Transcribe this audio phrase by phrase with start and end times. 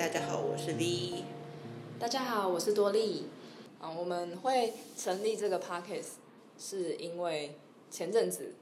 [0.00, 1.24] 大家好，我是 V。
[1.98, 3.26] 大家好，我是多莉。
[3.78, 6.12] 啊，我们会成立这个 podcast
[6.58, 7.54] 是因为
[7.90, 8.54] 前阵子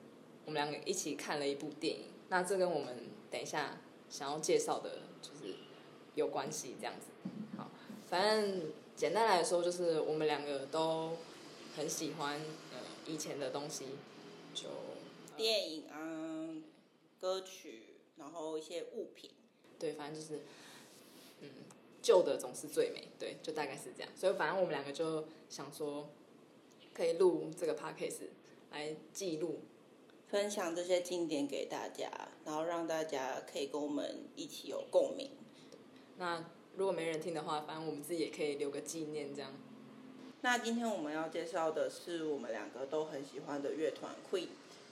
[0.47, 3.79] 我们两个一起看了一部电影，那这跟我们等一下
[4.11, 5.55] 想要介绍的就是
[6.17, 7.07] 有关系，这样子。
[7.57, 7.71] 好，
[8.09, 11.19] 反正简单来说，就是我们两个都
[11.77, 12.35] 很喜欢
[12.73, 13.85] 呃以前的东西，
[14.53, 14.67] 就
[15.37, 16.51] 电影啊、
[17.21, 19.31] 歌曲，然后一些物品。
[19.79, 20.43] 对，反正就是。
[21.41, 21.49] 嗯，
[22.03, 24.11] 旧的总是最美，对，就大概是这样。
[24.15, 26.09] 所以反正我们两个就想说，
[26.95, 28.29] 可以录这个 podcast
[28.73, 29.61] 来记录、
[30.29, 32.11] 分享这些经典给大家，
[32.45, 35.31] 然后让大家可以跟我们一起有共鸣。
[36.19, 36.45] 那
[36.77, 39.53] 如果没人听的话，反正我们自己也可以留个纪念，这样。
[40.41, 44.49] 那今天我们要介绍的是我们两个都很喜欢的乐团 Queen。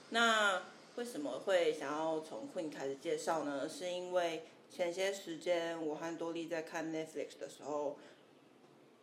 [0.09, 0.63] 那
[0.95, 3.69] 为什么会想要从 Queen 开始介绍呢？
[3.69, 7.97] 是因为前些时间，我和多莉在看 Netflix 的时候，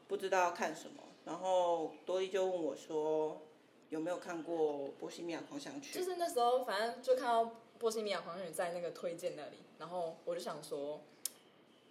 [0.07, 3.43] 不知道看什么，然后多莉就问我说
[3.91, 7.45] ：“有没有看过《波西米亚狂想曲》？”就是那时候，反正就看到
[7.79, 11.01] 《波西米亚狂想曲》在那个推荐那里，然后我就想说，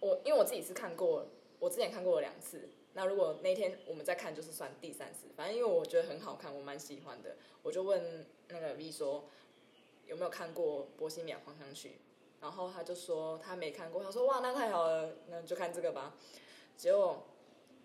[0.00, 1.26] 我因为我自己是看过，
[1.58, 5.26] 我之前看过了两次，那如果那天我们再看，就是算第三次。
[5.36, 9.24] 反正因为我觉得很好看，我蛮喜欢的，我就问那个 V 说
[10.06, 11.88] 有没有看过《波西米亚狂想曲》。
[12.44, 16.12] 然后他就说他没看过，他说哇，那太好了，那就看这个吧。
[16.76, 17.26] 结果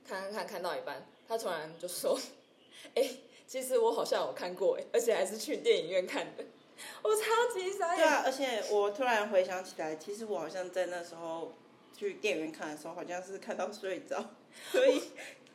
[0.06, 2.20] 看看看看到一半，他突然就说，
[2.94, 3.10] 哎，
[3.48, 6.44] 其实我好像有看过，而且还是去电影院看的。
[7.02, 7.98] 我超级傻眼。
[7.98, 11.54] 对啊，而且我突然回想起来，其实我好像在那时候
[11.96, 14.22] 去电影院看的时候，好像是看到睡着，
[14.74, 15.02] 所以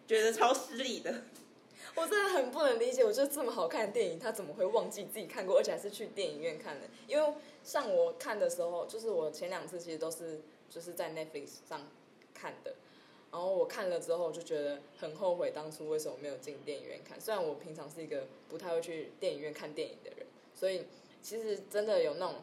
[0.07, 1.13] 觉得超失礼的。
[1.97, 6.89] 我真的很不能理解，我觉得这么好看的电影，他怎么会忘记自己看过，而且还是去电影院看的？
[7.07, 11.87] 因为像我看的时候，就是我前两次其实都是就是在 Netflix 上
[12.35, 12.75] 看的，
[13.31, 17.21] 然后我看了之后就觉得很后悔当初为什么没有进电影院看。
[17.21, 20.87] 虽然我平常是一个不太会去电影院看电影的人，所以
[21.23, 22.43] 其实真的有那种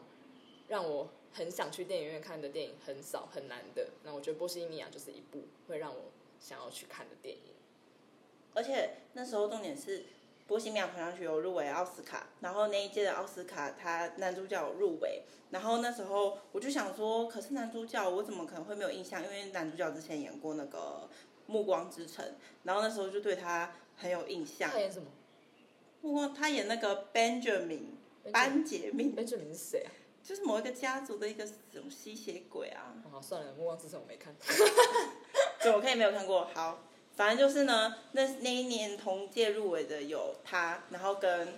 [0.68, 3.88] 让我很想去电影院看的电影很少很难的。
[4.02, 6.04] 那我觉得《波西米亚》就是一部会让我
[6.40, 7.42] 想要去看的电影。
[8.54, 10.00] 而且那时候重点是
[10.46, 19.22] 《波西米亚狂想曲》有入围奥斯卡，然后那一届的奥斯卡他男主角有入围，然后那时候我就想说，可是男主角我怎么可能会没有印象？
[19.22, 21.08] 因为男主角之前演过那个
[21.46, 22.24] 《暮光之城》，
[22.64, 24.70] 然后那时候就对他很有印象。
[24.70, 25.06] 他演什么？
[26.02, 27.84] 暮光，他演那个 Benjamin
[28.32, 29.14] 班杰明。
[29.16, 29.90] Benjamin 是谁啊？
[30.22, 32.94] 就是某一个家族的一个什么吸血鬼啊。
[33.10, 34.34] 好，算了，《暮光之城》我没看。
[35.62, 36.46] 对，我可以没有看过。
[36.52, 36.78] 好。
[37.14, 41.48] 反正就是呢，那那一年同届入围的有他，然后跟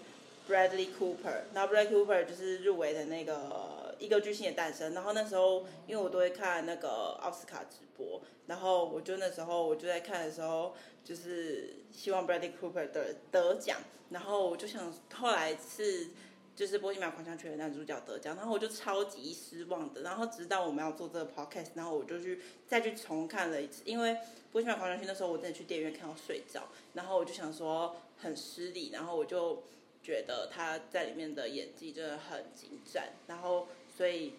[0.49, 4.95] Bradley Cooper，然后 Bradley Cooper 就是入围的那个一个巨星的诞生。
[4.95, 13.79] 然后那时候，因为我都会看那个奥斯卡直播，然后我就那时候我就在看的时候，就是希望 Bradley Cooper 得得奖。
[14.11, 16.09] 然后我就想，后来是。
[16.57, 20.03] 就是《波西米亚狂想曲》的男主角得奖，然后我就超级失望的。
[20.03, 24.11] 然后直到我们要做这个 podcast，然后我就去再去重看了一次，因为
[24.53, 29.65] 《波西米亚狂想曲》那时候我真的去电影院看到睡着，然后我就想说很失礼，然后我就
[30.03, 33.67] 觉得他在里面的演技真的很精湛，然后
[33.97, 34.35] 所以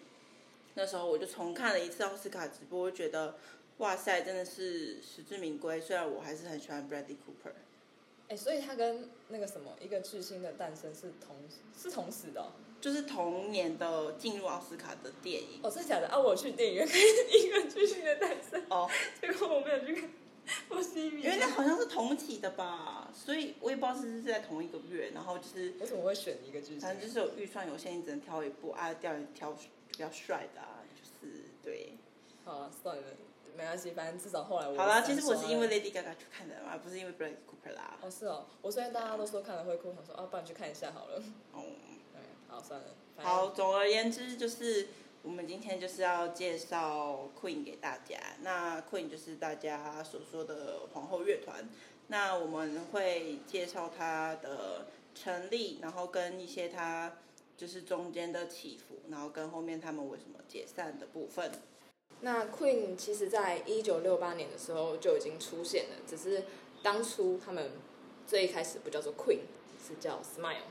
[0.74, 3.36] 那时候我就重看了一次奥斯卡直播，我觉得
[3.78, 5.78] 哇塞，真的是实至名归。
[5.78, 7.52] 虽然我还是很喜欢 Bradley Cooper。
[8.28, 11.36] 哎，所以他跟那个什么一个巨星的诞生是同
[11.76, 12.40] 是同时的。
[12.40, 12.50] 哦，
[12.80, 15.60] 就是同年的进入奥斯卡的电影。
[15.62, 16.18] 哦，真的假的啊？
[16.18, 18.88] 我去电影院看一个巨星的诞生，哦，
[19.20, 20.10] 结果我没有去看
[20.68, 21.32] 波西米亚。
[21.32, 26.80] 因为那好像是同期的吧，所以我也不知道是不是在同一个月，然后就是为什么会选一个巨星？
[26.80, 29.52] 反正就是有预算有限，你只能挑一部啊，挑挑
[29.88, 31.92] 比较帅的啊，就是对。
[32.44, 33.02] 好啊，算了。
[33.56, 34.76] 没关系，反正至少后来我。
[34.76, 37.96] 好啦，其实我是因为 Lady Gaga 去看的嘛，不是因为 Bradley Cooper 啦。
[38.02, 41.22] 哦，是哦，我虽然大家都说看了会哭，想说啊，不然去看一下好了。
[41.52, 41.62] 哦。
[42.12, 42.86] 对， 好，算了。
[43.16, 44.88] 好，总而言之就是，
[45.22, 48.18] 我们今天就是要介绍 Queen 给大家。
[48.42, 51.68] 那 Queen 就是大家所说的皇后乐团。
[52.08, 57.12] 那我们会介绍它的成立，然后跟一些它
[57.56, 61.50] 就是中间的起伏，然后跟后面他们为什么解散的部分。
[62.20, 66.44] 那 Queen 其实在一九六八年的时候就已经出现了，只是
[66.82, 67.72] 当初他们
[68.26, 69.40] 最一开始不叫做 Queen，
[69.86, 70.64] 是叫 Smile，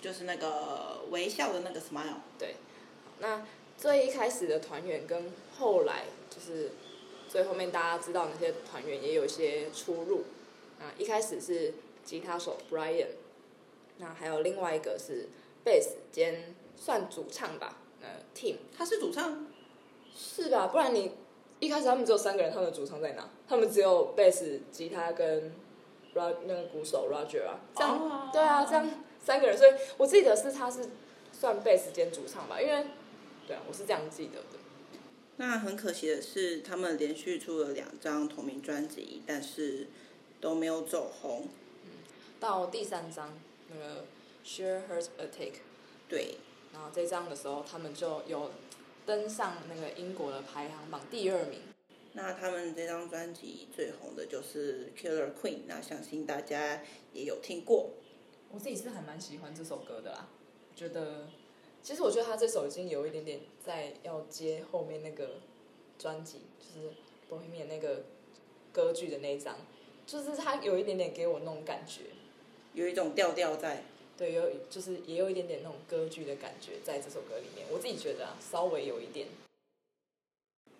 [0.00, 2.16] 就是那个微笑的那个 Smile。
[2.38, 2.56] 对，
[3.20, 3.46] 那
[3.78, 6.72] 最一开始的团员跟后来就是
[7.28, 10.24] 最后面大家知道那些团员也有一些出入。
[10.80, 11.74] 啊，一开始是
[12.04, 13.06] 吉他手 Brian，
[13.98, 15.28] 那还有另外一个是
[15.62, 19.46] 贝斯兼算主唱吧，呃，Tim，他是主唱。
[20.16, 20.66] 是吧？
[20.68, 21.12] 不然你
[21.60, 23.28] 一开始他们只有三个人，他们的主唱在哪？
[23.48, 25.52] 他们只有贝斯、吉他跟
[26.14, 28.32] Rod 那个鼓手 Roger 啊，这样、oh.
[28.32, 28.88] 对啊，这样
[29.24, 30.90] 三个人，所以我记得是他是
[31.32, 32.86] 算贝斯兼主唱吧，因为
[33.46, 34.58] 对啊，我是这样记得的。
[35.36, 39.88] 那很可惜的是，他们连续出了两张同名专辑，但是
[40.40, 41.48] 都没有走红。
[41.84, 41.90] 嗯，
[42.38, 43.32] 到第三张
[43.70, 44.04] 那个
[44.44, 45.54] Sheer Heart Attack，
[46.08, 46.36] 对，
[46.72, 48.50] 然后这张的时候，他们就有
[49.06, 51.60] 登上那个英国的排行榜第二名。
[52.14, 56.82] 那他们这张专辑最红的就是 Killer Queen，那相信大家
[57.12, 57.90] 也有听过。
[58.50, 60.28] 我自己是还蛮喜欢这首歌的啦，
[60.76, 61.28] 觉得。
[61.82, 65.40] 其实我觉得他这首已经有一点点在要接后面那个
[65.98, 66.88] 专辑，就是
[67.28, 68.04] 《Bohemian》那个
[68.72, 69.56] 歌剧的那一张，
[70.06, 72.02] 就是他有一点点给我那种感觉，
[72.74, 73.82] 有一种调调在。
[74.22, 79.26] 对，有就是也有一点点那种歌剧的感觉在这首歌里面，我自己觉得啊，稍微有一点。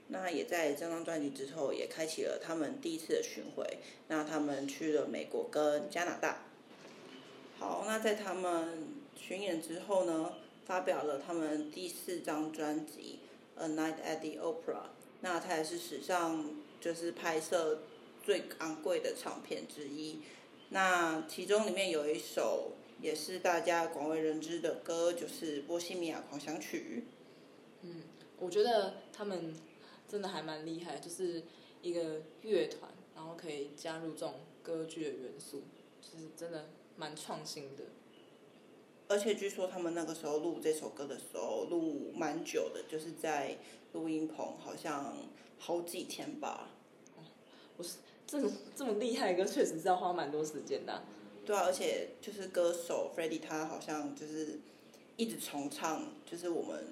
[0.06, 3.78] 那也在这张专辑之后，也开启了他们第一次的巡回。
[4.06, 6.44] 那他们去了美国跟加拿大。
[7.58, 8.86] 好，那在他们
[9.16, 10.34] 巡演之后呢？
[10.64, 13.18] 发表了他们第四张专辑
[13.60, 14.76] 《A Night at the Opera》，
[15.20, 16.48] 那它也是史上
[16.80, 17.80] 就是拍摄
[18.22, 20.20] 最昂贵的唱片之一。
[20.68, 27.02] 那其中里面有一首也是大家广为人知的歌，就是《波西米亚狂想曲》。
[27.82, 28.02] 嗯，
[28.38, 29.52] 我觉得他们
[30.08, 31.42] 真的还蛮厉害，就是
[31.82, 35.64] 一个乐团，然后可以加入这种歌剧的元素，
[36.00, 37.82] 就是真的蛮创新的。
[39.08, 43.58] 而且据说他们那个时候录这首歌的时候录蛮久的，就是在
[43.94, 45.16] 录音棚，好像
[45.58, 46.70] 好几天吧。
[47.76, 47.96] 我是，
[48.28, 51.02] 这么这么厉害的歌，确实是要花蛮多时间的啊。
[51.44, 54.60] 对啊，而且就是歌手 Freddie 他好像就是
[55.16, 56.84] 一直重唱，就是我们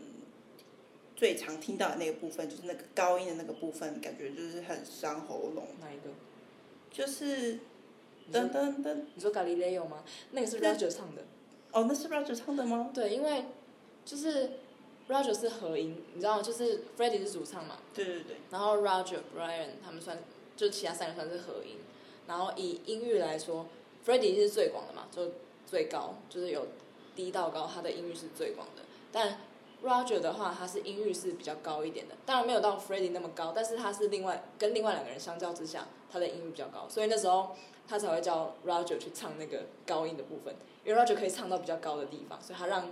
[1.14, 5.68] 最常听到的那个部分，就是那个高音的那个部分，感觉就是很伤喉咙。
[5.80, 6.10] 哪一个？
[6.90, 7.60] 就是
[8.32, 9.02] 噔噔噔。
[9.14, 10.02] 你说 Galileo 吗？
[10.32, 11.22] 那个是 Roger 唱的。
[11.72, 12.90] 哦，那是 Roger 唱的吗？
[12.92, 13.44] 对，因为
[14.04, 14.50] 就是
[15.08, 17.78] Roger 是合音，你知道，就是 Freddie 是主唱嘛。
[17.94, 18.36] 对对对。
[18.50, 20.18] 然后 Roger、Brian 他们算，
[20.56, 21.76] 就其他三个算是合音。
[22.26, 23.66] 然后以音域来说
[24.04, 25.32] ，Freddie 是最广的嘛，就
[25.66, 26.66] 最高，就是有
[27.14, 28.82] 低到高，他的音域是最广的。
[29.12, 29.38] 但
[29.82, 37.56] Roger 的话，他是音域是比较高一点的，当然没有到 Freddie 那么高，但是他是另外跟另外两个人相较之下，他的音域比较高，所以那时候
[37.88, 40.54] 他才会叫 Roger 去唱那个高音的部分。
[40.84, 42.88] 因为 Roger 可以唱到比较高的地方，所以他让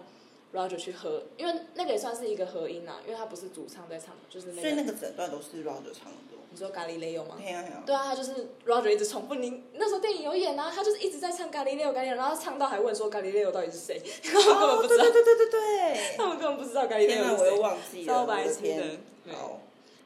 [0.53, 4.61] Roger 去和，因为那个也算是一个和音呐，因为他不是主唱在唱，就是那个。
[4.63, 6.19] 所以那个整段都是 Roger 唱的。
[6.50, 7.37] 你说咖喱雷有吗？
[7.85, 9.35] 对啊，他就是 Roger 一直重复。
[9.35, 14.00] 你那时候电影有演啊，他就是一直在唱咖喱雷有咖喱雷，然后唱到还问说咖喱雷有到底是谁？
[14.35, 16.17] 哦，对对对对对对。
[16.17, 17.37] 他们根本不知道咖喱雷有是谁。
[17.39, 18.15] 我又忘记了。
[18.15, 18.99] 超白痴的。
[19.33, 19.61] 好，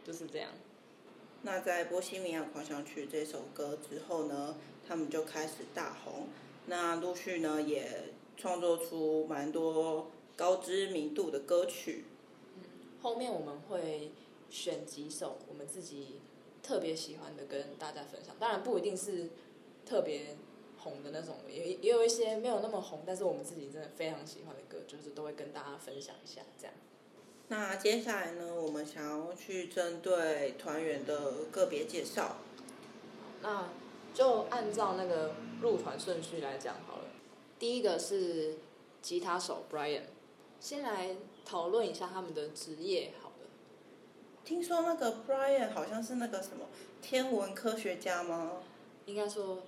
[0.04, 0.50] 就是这样。
[1.42, 4.56] 那在《波西米亚狂想曲》这首歌之后呢，
[4.86, 6.28] 他们就开始大红。
[6.66, 8.12] 那陆续呢也。
[8.34, 12.06] 创作出蛮多高知名度的歌曲。
[12.56, 12.62] 嗯，
[13.00, 14.10] 后面我们会
[14.50, 16.16] 选几首我们自己
[16.62, 18.36] 特别喜欢的跟大家分享。
[18.38, 19.30] 当然不一定是
[19.84, 20.36] 特别
[20.78, 26.74] 红的那种，也也有一些没有那么红，但是我们自己真的非常喜欢的歌，就是都会跟大家分享一下这样。
[27.48, 32.36] 那接下来呢，我们想要去针对团员的个别介绍。
[33.42, 33.68] 那
[34.14, 37.04] 就按照那个入团顺序来讲好了。
[37.58, 38.56] 第一个是
[39.02, 40.02] 吉他手 Brian，
[40.60, 43.12] 先来讨论一下他们的职业。
[44.44, 46.66] 听说那个 Brian 好像是那个什么
[47.00, 48.52] 天文科学家吗？
[49.06, 49.62] 应该说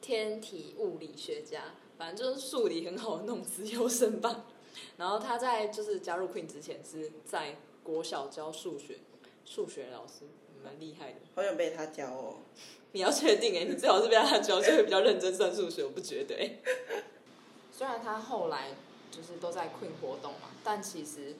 [0.00, 4.44] 天体物理学家，反正就是数理很好的那种资优生吧。
[4.96, 8.98] 然后他在就是加入 Queen 之前是在国小教数学，
[9.44, 10.24] 数学老师
[10.64, 11.16] 蛮厉害的。
[11.34, 12.36] 好想被他教哦。
[12.92, 16.56] 你要确定哎，你最好是被他教，就会比较认真算数学，我不觉得哎。
[17.72, 18.70] 虽然他后来
[19.10, 21.36] 就是都在 Queen 活动嘛，但其实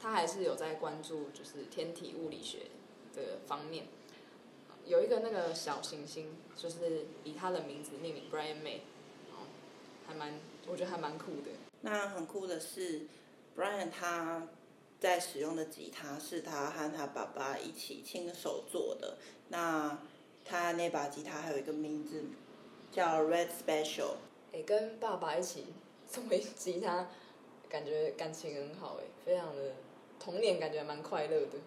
[0.00, 2.66] 他还是有在关注就是天体物理学
[3.14, 3.86] 的方面。
[4.86, 8.80] 有一个那个小行星，就是以他的名字命名 Brian May，
[10.06, 11.50] 还蛮我觉得还蛮酷的。
[11.80, 13.06] 那很酷的是
[13.56, 14.46] ，Brian 他
[15.00, 19.16] 在使用的吉他是他和他爸爸一起亲手做的。
[19.48, 19.98] 那
[20.44, 22.24] 他那把吉他还有一个名字
[22.92, 24.16] 叫 Red Special。
[24.52, 25.66] 哎，跟爸爸一起。
[26.06, 27.08] 作为吉他，
[27.68, 29.72] 感觉感情很好哎，非常的
[30.24, 31.58] 童年感觉蛮快乐的。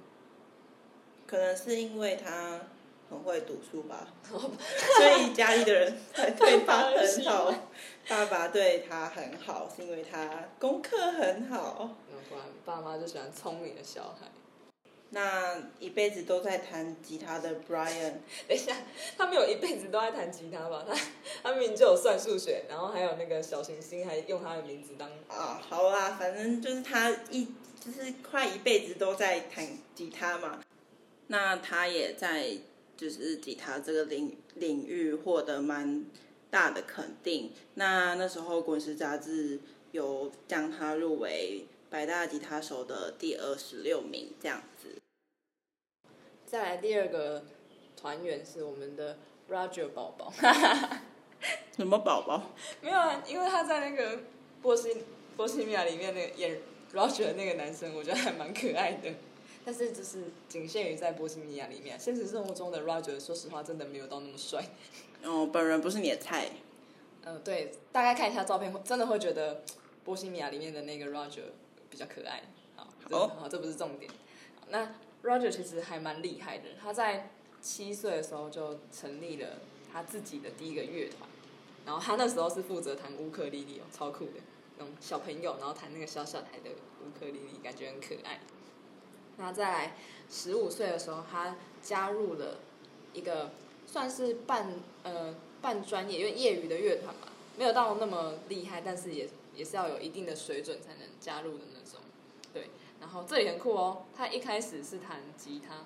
[1.28, 2.60] 可能是因为他
[3.10, 4.40] 很会读书吧， 所
[5.20, 7.54] 以家里的人才对他很好。
[8.08, 11.96] 爸爸对他很好，是因为他功课很好。
[12.30, 14.28] 不然爸妈就喜欢聪明的小孩。
[15.12, 18.14] 那一辈子都在弹吉他的 Brian，
[18.48, 18.76] 等一下，
[19.18, 20.86] 他没有一辈子都在弹吉他吧？
[20.88, 20.94] 他
[21.42, 27.48] 他明明就有算数学，然后还有那个小行星，还用他的名字当啊，好啦，反正就是他一
[27.80, 30.60] 就是快一辈子都在弹吉他嘛。
[31.28, 32.58] 那他也在
[32.98, 36.06] 就是吉他这个领领域获得蛮
[36.50, 37.52] 大的肯定。
[37.76, 39.60] 那那时候滚石杂志
[39.92, 44.77] 有将他入围百大吉他手的第二十六名这样子。
[46.48, 47.44] 再来第二个
[47.98, 49.18] 团员是我们的
[49.52, 50.32] Roger 宝宝，
[51.76, 52.42] 什么宝宝？
[52.80, 54.20] 没有啊，因为他在那个
[54.62, 55.04] 波西
[55.36, 56.58] 波西米亚里面那个演
[56.94, 59.14] Roger 的那个男生，我觉得还蛮可爱的。
[59.66, 64.64] 但是就是仅限于在波西米亚里面，现实生活中的 Roger 说实话真的没有到那么帅。
[65.24, 66.46] 哦，本人不是你的菜。
[67.26, 69.64] 嗯、呃，对，大概看一下照片，真的会觉得
[70.06, 71.42] 波西米亚里面的那个 Roger
[71.90, 72.44] 比较可爱。
[72.78, 74.10] 好，好，好，这不是重点。
[74.70, 74.90] 那。
[75.28, 77.32] Roger 其实还蛮厉害的，他在
[77.62, 79.60] 七岁的时候就成立了
[79.92, 81.30] 他自己的第一个乐团，
[81.86, 84.40] 然后他那时候是负责弹乌克丽丽哦，超酷的，
[84.78, 86.70] 那种小朋友，然后弹那个小小台的
[87.02, 88.40] 乌克丽丽，感觉很可爱。
[89.36, 89.96] 那再来
[90.32, 92.60] 十五岁的时候，他加入了
[93.14, 93.52] 一个
[93.86, 102.00] 算是半呃半专业，因为业余的乐团嘛，没有到那么厉害，但是也也是要有一定的水准才能加入的那种，
[102.54, 102.70] 对。
[103.00, 105.84] 然后这里很酷哦，他一开始是弹吉他，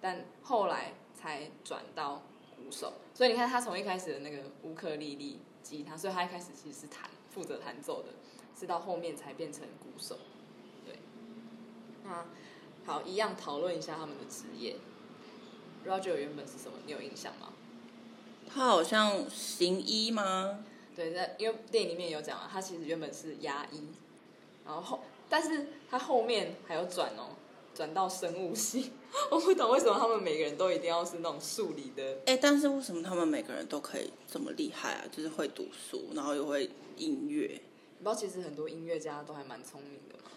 [0.00, 2.22] 但后来才转到
[2.56, 2.94] 鼓手。
[3.14, 8.08] 所以你看，他从一开始的那个乌克丽丽、吉他，所以他一开始其实是弹，负责弹奏的，
[8.58, 10.18] 是到后面才变成鼓手。
[10.86, 10.98] 对，
[12.04, 12.24] 那
[12.86, 14.76] 好，一样讨论一下他们的职业。
[15.86, 16.78] Roger 原本是什么？
[16.86, 17.52] 你有印象吗？
[18.48, 20.64] 他好像行医吗？
[20.96, 23.88] 对，在因为电影里面有讲啊，他其实原本是牙医，
[24.64, 25.00] 然后。
[25.30, 27.30] 但是他后面还有转哦，
[27.74, 28.90] 转到生物系，
[29.30, 32.18] 我不懂为什么他们每个人都一定要是那种数理的。
[32.26, 35.04] 哎，但是为什么他们每个人都可以这么厉害啊？
[35.10, 37.46] 就是会读书，然后又会音乐。
[37.98, 40.30] 你知道其实很多音乐家都还蛮聪明的嘛，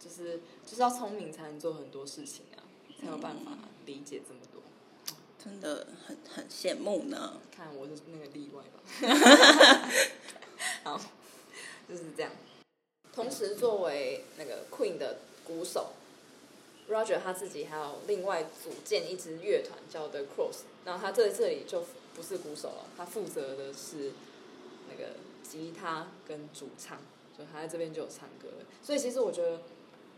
[0.00, 2.64] 就是就是要聪明才能做很多事情啊，
[3.00, 3.52] 才有办法
[3.84, 4.62] 理解这么多。
[5.08, 5.14] 嗯，
[5.44, 7.40] 真的很很羡慕呢。
[7.54, 9.90] 看我是那个例外吧。
[10.84, 11.00] 好，
[11.88, 12.32] 就是这样。
[13.18, 15.88] 同时，作为那个 Queen 的鼓手
[16.88, 21.84] ，Roger 他自己还有另外组建一支乐团叫 The Cross，然后他在这里就
[22.14, 24.12] 不是鼓手了，他负责的是
[24.88, 26.98] 那个吉他跟主唱，
[27.34, 28.50] 所以他在这边就有唱歌。
[28.84, 29.62] 所以其实我觉得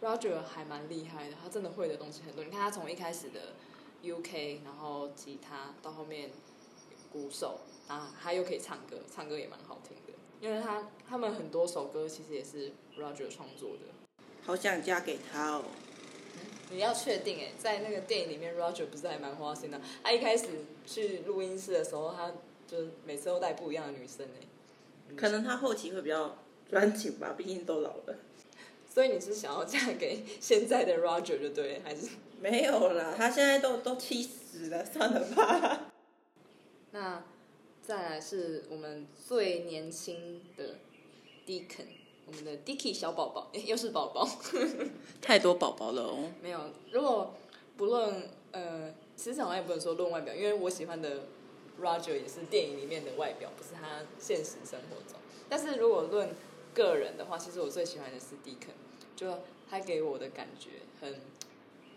[0.02, 2.44] Roger 还蛮厉害的，他真的会的东西很多。
[2.44, 3.54] 你看他从一开始的
[4.02, 6.32] UK，然后吉他到后面
[7.10, 10.09] 鼓手啊，他又可以唱歌，唱歌也蛮好听的。
[10.40, 15.64] 因为他他们很多首歌其实也是 Roger 创作的，好想嫁给他哦。
[16.34, 19.78] 嗯、你要确定哎，在那个电影里面，Roger 不是还蛮花心的？
[20.02, 20.46] 他一开始
[20.86, 22.32] 去录音室的时候，他
[22.66, 25.14] 就每次都带不一样的女生哎。
[25.14, 26.38] 可能他后期会比较
[26.70, 28.16] 专情吧，毕竟都老了。
[28.88, 32.08] 所以你是想要嫁给现在的 Roger 就对，还是？
[32.40, 35.90] 没有啦，他现在都都七十了，算了吧。
[36.92, 37.22] 那。
[37.90, 40.76] 再来是我们最年轻的
[41.44, 41.86] Deacon，
[42.24, 44.24] 我们的 Dicky 小宝宝， 又是宝宝，
[45.20, 46.30] 太多宝宝了哦。
[46.40, 47.34] 没有，如果
[47.76, 51.22] 不论呃，其实好像也不能说论外表，因为我喜欢的
[51.82, 55.18] Roger 也是电影里面的外表，不是他现实生活中。
[55.48, 56.28] 但是如果论
[56.72, 58.76] 个人的话，其实我最喜欢的是 Deacon，
[59.16, 59.36] 就
[59.68, 60.70] 他给我的感觉
[61.00, 61.20] 很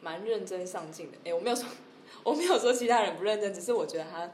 [0.02, 1.20] 蛮认真上进的。
[1.26, 1.68] 哎，我没有说
[2.26, 4.32] 我没有说其他人不认真，只是我觉得他。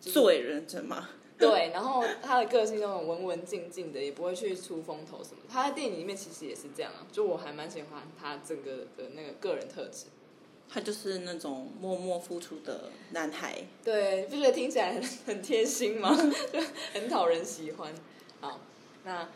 [0.00, 1.08] 最认真吗？
[1.38, 5.42] 对，然后他的个性那种文文静静的，也不会去出风头什么。
[5.46, 10.06] 他在电影里面其实也是这样啊，就我还蛮喜欢他整个的那个个人特质。
[10.68, 13.64] 他就是那种默默付出的男孩。
[13.84, 16.16] 对，不觉得听起来很很贴心吗？
[16.50, 16.58] 就
[16.94, 17.94] 很讨人喜欢。
[18.40, 18.58] 好，
[19.04, 19.28] 那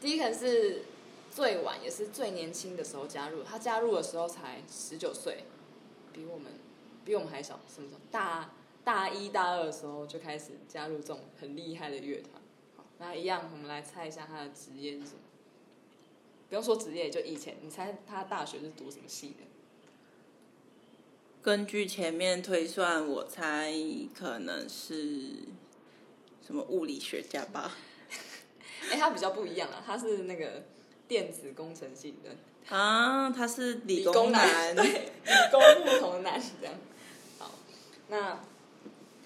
[0.00, 0.82] 第一个是
[1.34, 5.44] 最晚也是最年轻的时候加入，他加入的时候才十九岁，
[6.12, 6.52] 比我们
[7.06, 8.50] 比我们还小，什么时候大？
[8.88, 12.40] 大一、大二的时候就开始加入这种很厉害的乐团。
[12.74, 15.18] 好，那一样，我们来猜一下他的职业是什么？
[16.48, 19.44] 不用说职业，就以前，你猜他大学是读什么系的？
[21.42, 23.74] 根据前面推算，我猜
[24.14, 25.34] 可能是
[26.46, 27.76] 什么物理学家吧。
[28.84, 30.64] 哎、欸，他比较不一样啊，他是那个
[31.06, 32.74] 电子工程系的。
[32.74, 36.74] 啊，他是理工男，理工男，对，理工不同男这样。
[37.38, 37.50] 好，
[38.08, 38.40] 那。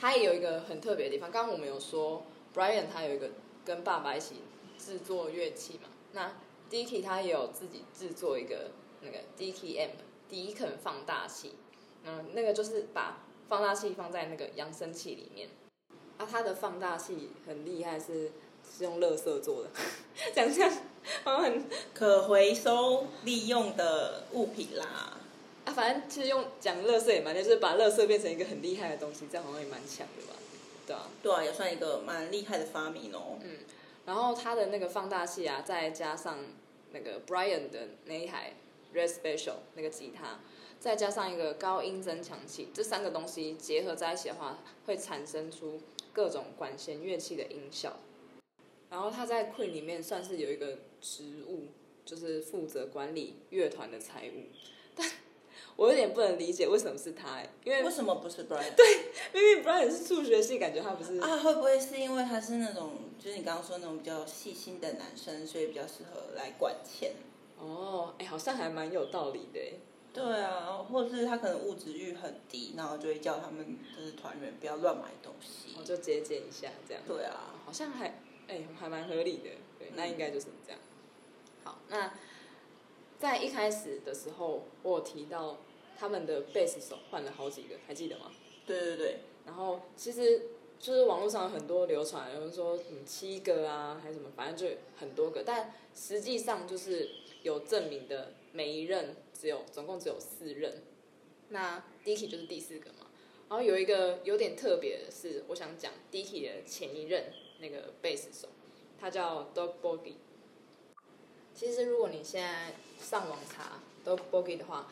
[0.02, 3.30] 他也有一个很特别的地方，刚刚我们有说，Brian 他有一个
[3.64, 4.34] 跟爸爸一起
[4.76, 6.34] 制作乐器嘛，那
[6.68, 9.90] Dicky 他也有自己制作一个那个 Dicky Amp
[10.28, 11.54] 迪肯放大器，
[12.02, 15.48] 嗯，那个就是把放大器放在那个扬声器里面。
[16.18, 18.32] 啊，它的放大器很厉害是，
[18.68, 19.70] 是用垃圾做的，
[20.34, 20.70] 讲这样
[21.22, 25.20] 好像很可回收利用的物品啦。
[25.64, 30.38] 啊，反正其实用讲乐色也蛮，就是把乐色变成一个很厉害的东西，这样好像也蛮强的吧？
[30.84, 33.38] 对啊，对啊，也算一个蛮厉害的发明哦。
[33.44, 33.58] 嗯，
[34.04, 36.38] 然后它的那个放大器啊，再加上
[36.90, 38.54] 那个 Brian 的那一台
[38.92, 40.40] Red Special 那个吉他，
[40.80, 45.80] 再加上一个高音增强器，这三个东西结合在一起的话，会产生出
[46.12, 48.00] 各种管弦乐器的音效。
[48.90, 51.68] 然后他在 Queen 里面算是有一个职务，
[52.04, 54.50] 就是负责管理乐团的财务，
[54.96, 55.08] 但。
[55.76, 58.72] 我有点不能理解为什么是他，因为为什么不是 Brian？
[58.76, 58.86] 对，
[59.32, 61.38] 明明 Brian 是数学系，感觉他不是啊？
[61.38, 67.12] 会不会是因为他是那种，就是你刚刚说那种比较细心的男生，所以比较适合来管钱？
[67.58, 69.60] 哦，哎，好像还蛮有道理的。
[70.12, 77.02] 对啊，或者是他可能物质欲很低，然后就会叫他们就是团员不要乱买东西，我就节俭一下这样。
[77.08, 79.48] 对啊，好像还哎还蛮合理的。
[79.78, 80.78] 对，那应该就是这样。
[81.64, 82.12] 好，那。
[83.22, 85.58] 在一开始的时候，我有提到
[85.96, 88.32] 他们的贝斯手换了好几个，还记得吗？
[88.66, 89.18] 对对对。
[89.46, 90.48] 然后其实
[90.80, 95.44] 就是网络上有很多流传，有人说什么七个啊，还是什么，反正就很多个。
[95.46, 97.10] 但实际上就是
[97.44, 100.82] 有证明的，每一任只有总共只有四任。
[101.50, 103.06] 那 Dickey 就是第四个嘛。
[103.48, 108.48] 然后有一个有点特别的是，我想讲 Dickey 的前一任那个贝斯手，
[108.98, 110.14] 他叫 Doug Bogie。
[111.54, 114.88] 其实如果你现在上网查 Doug Boogie 的话，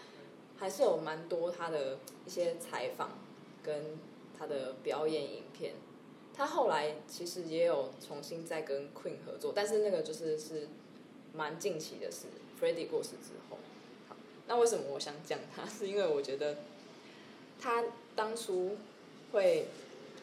[0.57, 3.11] 还是有蛮多他的一些采访
[3.63, 3.99] 跟
[4.39, 5.75] 他的表演影片。
[6.33, 10.69] 他后来其实也有重新再跟 Queen 合作，但是那个就是是
[11.35, 12.27] 蛮近期的事
[12.61, 13.59] ，Freddie 过世之后。
[14.47, 15.67] 那为什么我想讲他？
[15.67, 16.59] 是因为我觉得
[17.61, 17.85] 他
[18.17, 18.77] 当初
[19.33, 19.67] 会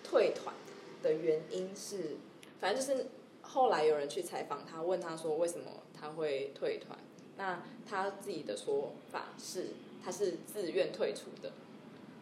[0.04, 0.56] 退团
[1.04, 2.18] 的原因是，
[2.60, 3.08] 反正就是
[3.42, 6.98] 后来有人去采访他，问他说为什么他会退团。
[7.40, 9.68] 那他自己的说法是，
[10.04, 11.52] 他是自愿退出的。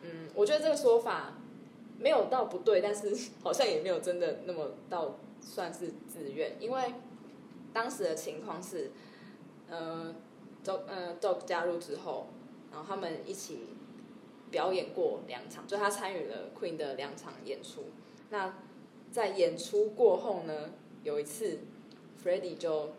[0.01, 1.35] 嗯，我觉得这个说法
[1.97, 6.95] 没有到不对，但是好像也没有真的那么到算是自愿，因为
[7.71, 8.91] 当时的情况是，
[9.69, 10.13] 呃
[10.65, 12.27] ，dog 呃，dog 加入之后，
[12.73, 13.69] 然后他们一起
[14.51, 17.85] 表演过两场，就他参与了 Queen 的两场演出。
[18.31, 18.57] 那
[19.11, 20.71] 在演出过后呢，
[21.03, 21.59] 有一次
[22.21, 22.89] Freddie 就。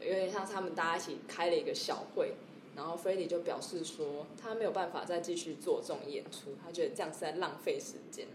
[0.00, 2.34] 有点像他们大家一起开了一个小会，
[2.76, 8.26] 然后 Freddie 就表示说，他没有办法再继续做这种演出，他觉得这样是在浪费时间。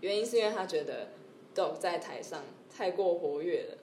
[0.00, 1.08] 原因是因为他觉得
[1.54, 2.42] Doug 在台上
[2.74, 3.78] 太过活跃了，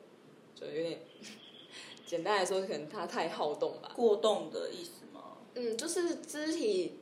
[0.55, 0.99] 就有点
[2.05, 3.91] 简单来说，可能他太好动吧。
[3.95, 5.37] 过动的意思吗？
[5.55, 6.99] 嗯，就是肢体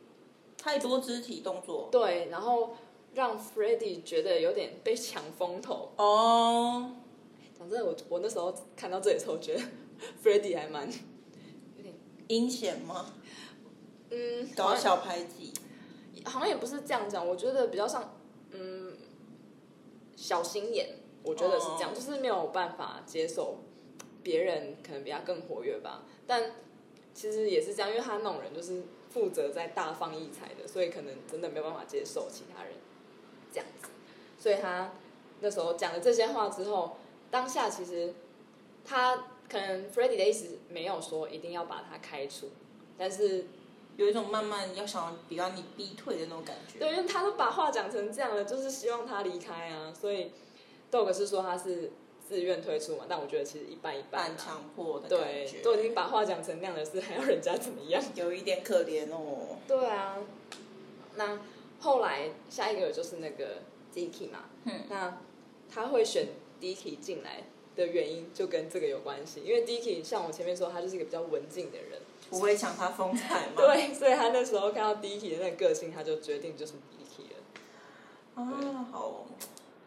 [0.58, 1.90] 太多肢体动作。
[1.92, 2.76] 对，然后
[3.14, 5.92] 让 Freddie 觉得有点被抢风头。
[5.98, 6.92] 哦。
[7.68, 9.62] 反正我我那时候看到这里的时候，觉得
[10.24, 11.96] Freddie 还蛮有点
[12.28, 13.12] 阴险吗？
[14.12, 15.52] 嗯，搞小排挤，
[16.26, 18.14] 好像也不是这样讲，我觉得比较像
[18.52, 18.96] 嗯
[20.16, 20.90] 小心眼，
[21.24, 23.64] 我觉得是这样，哦、就是没有办法接受
[24.22, 26.04] 别人可能比他更活跃吧。
[26.28, 26.52] 但
[27.16, 32.74] 其实也是这样，因为他那种人就是负责在大放异彩的，所以可能真的没有办法接受其他人
[33.52, 33.90] 这样子。
[34.38, 34.94] 所以他
[35.40, 36.98] 那时候讲了这些话之后。
[37.32, 38.14] 当下其实
[38.86, 42.50] 他可能 Freddie 的意思没有说一定要把他开除，
[42.98, 43.46] 但是
[43.98, 46.80] 有一种慢慢要想比较你逼退的那种感觉。
[46.80, 49.94] 对，因为他都把话讲成这样了，就是希望他离开啊。
[49.94, 50.32] 所以
[50.92, 51.92] Doug 是说他是
[52.28, 55.08] 自愿退出嘛，但我觉得其实一半一半，半强迫的。
[55.08, 58.04] 对，都已经把话讲成那样的事，还要人家怎么样？
[58.16, 59.58] 有一点可怜哦。
[59.68, 60.18] 对啊。
[61.16, 61.40] 那
[61.80, 63.62] 后来下一个就是那个
[63.94, 65.18] Dickey 嘛，嗯，那
[65.70, 66.28] 他会选。
[66.66, 67.44] Dickey 进来
[67.76, 72.02] 的原因就跟这个有关系，因为 Dickey 像我前面说，他就是一个比较文静的人，
[72.32, 73.54] 不会抢他风采嘛。
[73.62, 78.42] 对，所以他那时候看到 Dickey 的那个个性，他就决定就是 Dickey 了。
[78.42, 79.28] 啊，好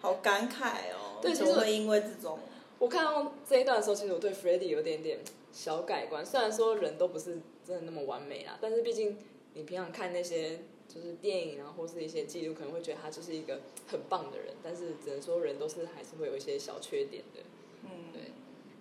[0.00, 1.18] 好感慨哦。
[1.20, 2.38] 对，其实会因为这种，
[2.78, 5.18] 我看到这一段的时候，其实我对 Freddie 有点点
[5.50, 6.24] 小改观。
[6.24, 9.18] 虽然说人都不是真的那么完美啦，但是毕竟
[9.54, 10.60] 你平常看那些。
[10.88, 17.42] 就是电影啊，或是一些记录，可能会觉得他就是一个很棒的人，但是只能说人都是还是会有一些小缺点的。
[17.84, 18.32] 嗯，对。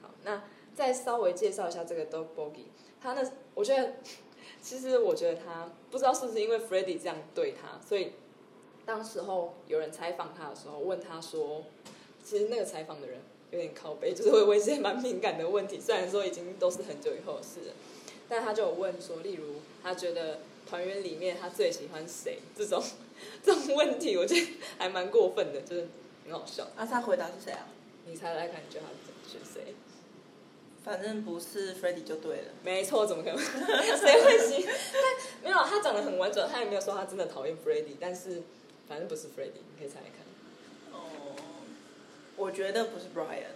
[0.02, 0.44] 好，那
[0.74, 2.66] 再稍微介绍一下这个 Doug Boggy，
[3.02, 3.96] 他那我觉得，
[4.62, 8.14] 其实我觉得他不知道是不是因为 Freddie 这样对他，所以
[8.86, 11.66] 当时候有人采访他的时候，问他说，
[12.24, 13.20] 其实那个采访的人
[13.52, 17.74] 有点靠背，就是会问一些蛮敏感的问题，虽然说已经都是很久以后的事了。
[18.30, 22.84] 但他就有问说，例如他觉得团员里面他最喜欢谁这种
[23.44, 25.88] 这种问题，我觉得还蛮过分的，就是
[26.26, 26.68] 很好笑。
[26.76, 27.68] 啊，他回答是谁啊？
[28.06, 28.92] 你猜猜看，你觉得他
[29.32, 29.74] 是谁？
[30.84, 32.44] 反正不是 Freddie 就对了。
[32.64, 33.38] 没错，怎么可能？
[33.98, 34.66] 谁会喜？
[34.94, 38.42] 但没有，他长得很完整，他也没有说他真的讨厌 Freddie，但是
[38.88, 40.94] 反正不是 Freddie，你可以猜猜看。
[40.94, 41.36] 哦，
[42.38, 43.52] 我觉得不是 Brian。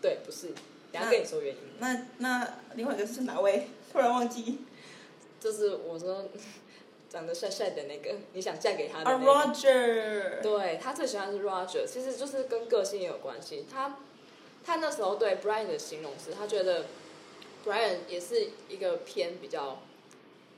[0.00, 0.48] 对，不是。
[0.90, 1.60] 等下跟你说原因。
[1.78, 3.68] 那那，那另外一个是哪位？
[3.92, 4.58] 突然忘记。
[5.40, 6.24] 就是我说
[7.08, 9.32] 长得帅帅的那个，你想嫁给他的那个。
[9.32, 10.42] 啊，Roger。
[10.42, 13.66] 对，他最喜欢是 Roger，其实就是跟个性也有关系。
[13.72, 13.98] 他。
[14.66, 16.84] 他那时候对 Brian 的形容是，他觉得
[17.64, 19.80] Brian 也是一个偏比较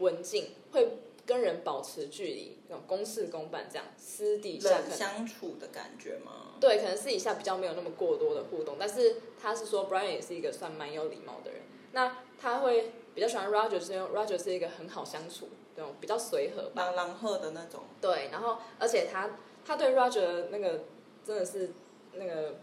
[0.01, 6.57] 文静，会跟人保持距离，那种公事公办这样，私底下相处的感觉吗？
[6.59, 11.61] 对，可能私底下比较没有那么过多的互动，但是他是说 Brian 也是一个算蛮有礼貌的人。
[11.93, 17.83] 那他会比较喜欢 Roger，是因为 Roger 是一个很好相处，这种比较随和、朗朗赫的那种。
[18.01, 19.31] 对，然后而且他
[19.65, 20.85] 他对 Roger 那个
[21.25, 21.71] 真的是
[22.15, 22.57] 那个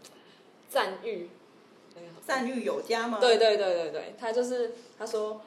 [0.68, 1.30] 赞誉。
[2.24, 3.18] 赞誉有加吗？
[3.20, 5.40] 对对对对对，他就是他说，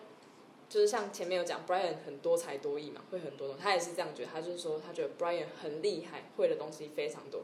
[0.67, 4.29] 就是像前面有讲，Brian 很多才多艺嘛，会很多东西，他也是这样觉得。
[4.33, 7.43] 他就是说，他觉得 Brian 很厉害，会的东西非常多。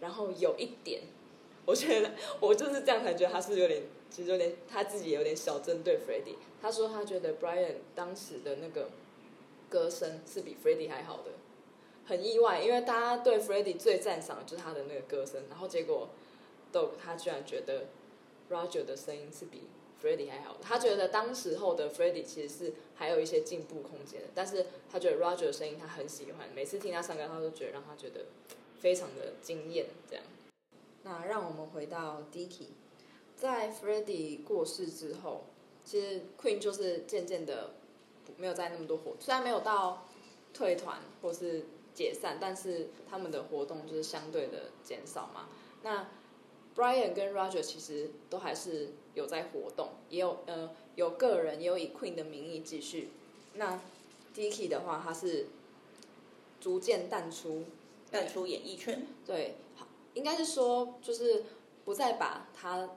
[0.00, 1.02] 然后有一点，
[1.66, 6.36] 我觉得 我就是这样才觉得他是有点，其实有点他自己有点小针对 Freddy。
[6.60, 8.90] 他说他觉得 Brian 当时的那个
[9.68, 11.32] 歌声是比 Freddy 还好的，
[12.06, 16.08] 很意外，因为大家对 Freddy 最赞赏的就是他的那个歌声，然后结果
[16.72, 17.86] Dog 他居然觉得。
[18.48, 19.62] Roger 的声音是比
[20.00, 28.26] Freddy 还好，他觉得当时候的 Freddy 其实是还有一些进步空间的，但是他觉得 Roger 的声音他很喜欢，每次听他唱歌，他都觉得让他觉得
[28.78, 29.86] 非常的惊艳。
[30.08, 30.24] 这样，
[31.02, 32.68] 那让我们回到 Dicky
[33.36, 35.44] 在 Freddie 过世之后，
[35.84, 37.74] 其实 Queen 就是渐渐的
[38.38, 40.06] 没有再那么多活，虽然没有到
[40.54, 45.48] 退团或是解散，但是他们的活动就是相对的减少嘛。
[45.82, 46.08] 那
[46.74, 53.10] Brian 跟 Roger 其实都还是有在活动，也有呃有个人也有以 Queen 的名义继续。
[53.54, 53.80] 那
[54.34, 55.46] Dickey 的话，他是
[56.60, 57.64] 逐渐淡出
[58.10, 59.06] 淡出演艺圈。
[59.24, 61.44] 对，好，应该是说就是
[61.84, 62.90] 不再把他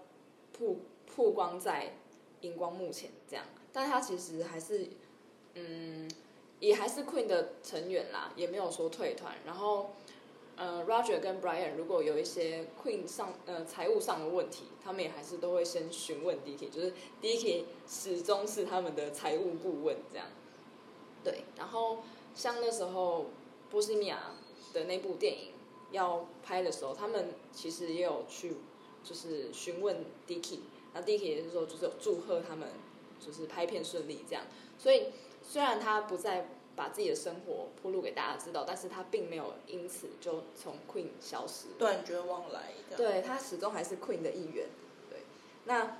[0.60, 1.94] 曝曝光在
[2.42, 4.90] 荧光幕前这样，但他其实还是
[5.56, 6.08] 嗯
[6.60, 9.92] 也还是 Queen 的成员啦，也没有说退团，然后。
[10.62, 20.28] 呃，Roger 跟 Brian 如果有一些 Queen 上呃财务上的问题，他们也还是都会先询问 d i k 就是 d i k 始终是他们的财务顾问这样。
[21.24, 22.00] 对，然后
[22.36, 23.28] 像那时候
[23.70, 24.34] 波西米亚
[24.74, 25.54] 的那部电影
[25.92, 28.58] 要拍的时候，他们其实也有去
[29.10, 30.60] 就是询问 Dickey，
[30.94, 32.68] 那 Dickey 也是说就是祝贺他们
[33.20, 34.44] 就是拍片顺利这样。
[34.78, 35.08] 所以
[35.42, 36.50] 虽然他不再。
[36.76, 42.72] 把自己的生活铺路给大家知道，但是他并没有因此就从 Queen 消失，断绝往来。
[42.96, 44.70] 对，他始终还是 Queen 的一员。
[45.10, 45.20] 对，
[45.66, 45.98] 那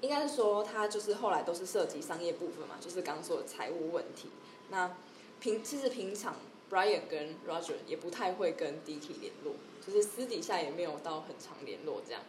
[0.00, 4.30] 应该是说他就是后来都是涉及商业部分嘛，就是刚刚说的财务问题。
[4.70, 4.96] 那
[5.40, 6.36] 平其实平常
[6.70, 12.22] Brian 跟 Roger 也不太会跟 Dickey 联络，就是私底下也没有到很常联络这样。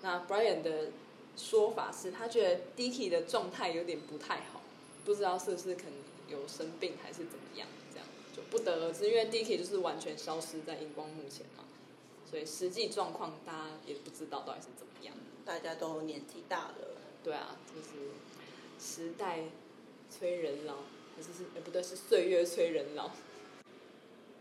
[0.00, 0.90] 那 Brian 的
[1.36, 4.62] 说法是他觉得 Dickey 的状态有点不太好，
[5.04, 5.92] 不知道是不是可能。
[6.28, 7.68] 有生病还是怎么样？
[7.92, 11.64] 这样就不得而知，因为 Dickey 就是完全消失在荧光幕前嘛，
[12.30, 15.14] 所以实际状况大家也不知道到底是怎么样。
[15.44, 16.74] 大家都年纪大了，
[17.22, 18.08] 对啊，就是
[18.80, 19.40] 时代
[20.08, 20.76] 催人老，
[21.14, 23.10] 还是是哎不对，是岁月催人老。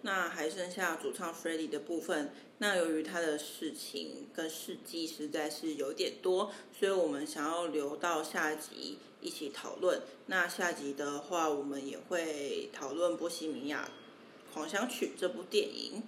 [0.01, 8.97] 那还剩下主唱 Freddie 的部分，那由于他的事情跟事迹实在是有点多，所以我们想要留到下集。
[9.23, 10.01] 一起讨论。
[10.25, 13.87] 那下集的话，我们也会讨论《波西米亚
[14.51, 16.01] 狂想曲》这部电影。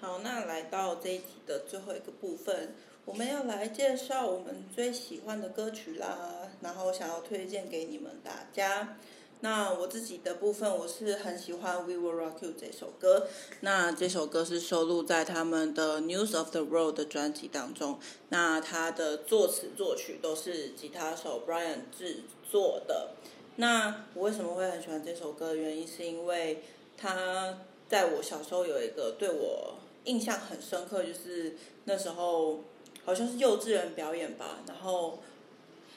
[0.00, 8.96] 好，那来到这一集的最后一个部分，我们要来介绍我们最喜欢的歌曲啦，然后想要推荐给你们大家。
[9.44, 13.26] 那我自己的部分，我是很喜欢《We Will Rock You》这首歌。
[13.58, 17.98] 那这首歌是收录在他们的《News of the World》的专辑当中。
[18.28, 23.14] 那他的作词作曲都是吉他手 Brian 制作的。
[23.56, 26.62] 那我为什么会很喜欢这首歌原因，是因为
[26.96, 29.74] 他在我小时候有一个对我
[30.04, 32.60] 印象很深刻，就是那时候
[33.04, 35.18] 好像是幼稚园表演吧，然后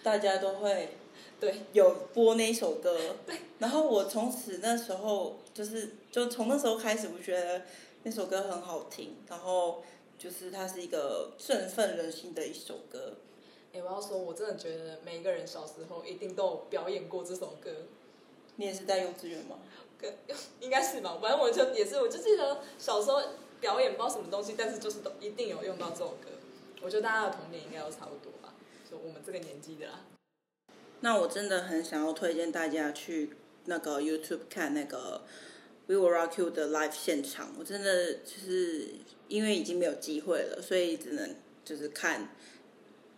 [0.01, 0.97] 大家都会。
[1.39, 7.63] 对，有播那首歌，对，然后我从此那时候就是，就从那时候开始，我觉得
[8.03, 9.83] 那首歌很好听，然后
[10.17, 13.15] 就是它是一个振奋人心的一首歌。
[13.73, 17.69] 哎，我要说，我真的觉得每一个人小时候一定都有表演过这首歌。
[18.55, 19.57] 你也是在幼稚园吗？
[19.99, 20.13] 跟
[20.61, 23.21] 应该是吧，反正我就也是，我就记得小时候
[23.59, 26.29] 表演不知道什么东西，但是就是都一定有用到这首歌。
[26.81, 28.53] 我觉得大家的童年应该都差不多吧，
[28.89, 29.99] 就我们这个年纪的啦。
[31.01, 33.31] 那我真的很想要推荐大家去
[33.65, 35.23] 那个 YouTube 看那个
[35.87, 37.53] We Will Rock You 的 Live 现场。
[37.59, 38.89] 我真的就是
[39.27, 42.29] 因为已经没有机会了，所以只能就是看。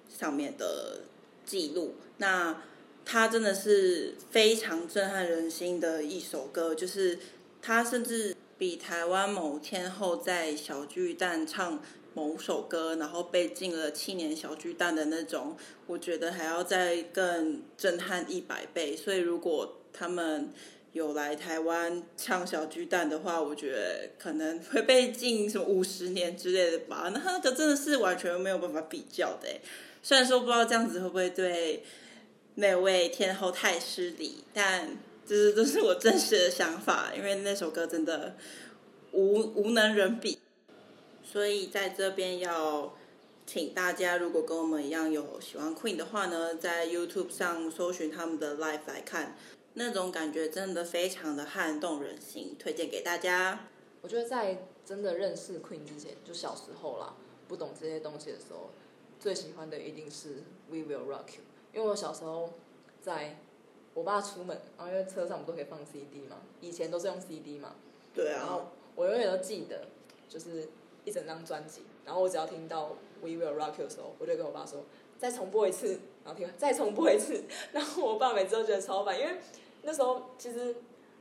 [0.10, 1.02] 上面的
[1.46, 2.64] 记录，那
[3.06, 7.20] 它真的是非常震撼人心的一首歌，就是
[7.62, 11.84] 它甚至比台湾某天后在小巨蛋唱
[12.18, 18.98] 某首歌，然后被禁了七年小巨蛋的那种，我觉得还要再更震撼一百倍。
[18.98, 20.52] 所以如果他们
[20.94, 27.12] 有来台湾唱小巨蛋的话，我觉得可能会被禁什么五十年之类的吧。
[27.14, 29.48] 那他那个真的是完全没有办法比较的。
[30.02, 31.84] 虽然说不知道这样子会不会对
[32.56, 38.36] 那位天后太失礼，但这是这是我真实的想法，因为那首歌真的
[39.12, 40.40] 无无能人比。
[41.30, 42.94] 所以在这边要
[43.46, 49.36] 请大家，如果跟我们一样有喜欢 Queen 的话呢，在 YouTube 上搜寻他们的 Live 来看，
[49.74, 53.68] 那种感觉真的非常的撼动人心，推荐给大家。
[54.02, 57.14] 我觉得在真的认识 Queen 之前，就小时候啦，
[57.50, 58.70] 不懂这些东西的时候。
[59.20, 61.42] 最喜欢的一定是 We Will Rock You，
[61.74, 62.54] 因为我小时候
[63.02, 63.38] 在
[63.94, 67.76] 我爸出门，然后因为车上我们都可以放 CD 嘛，以前都是用 CD 嘛，
[68.14, 69.88] 对啊，然后我永远都记得，
[70.30, 70.70] 就是
[71.08, 74.84] 一整张专辑，然后我只要听到 We Will Rock You 的时候，我就跟我爸说，
[75.18, 79.38] 再重播一次，然后听，再重播一次，然后我爸每次都觉得超烦，因为
[79.84, 80.76] 那时候其实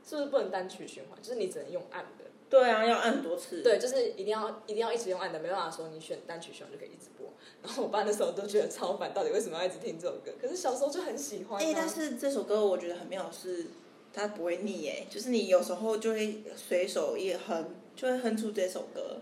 [0.05, 2.25] 是不是不能单曲循环，就是你只能用按的。
[2.49, 3.61] 对啊，要按很多次。
[3.61, 7.27] 对，就是一定要一定要一直用按的，没办法说你选单曲循环就可以一直播。
[7.61, 10.31] 然后我爸那时候都觉得超烦，到底为什么要一直听这首歌？
[10.41, 11.65] 可是小时候就很喜欢啊。
[11.65, 13.67] 哎，但是这首歌我觉得很妙是，
[14.13, 19.19] 它不会腻哎，就是你有时候就会随手一哼，就会哼出这首歌，